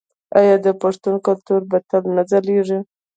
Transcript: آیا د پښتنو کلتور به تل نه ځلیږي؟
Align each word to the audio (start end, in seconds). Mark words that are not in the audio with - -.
آیا 0.39 0.55
د 0.65 0.67
پښتنو 0.81 1.17
کلتور 1.27 1.61
به 1.69 1.77
تل 1.89 2.03
نه 2.15 2.23
ځلیږي؟ 2.29 2.79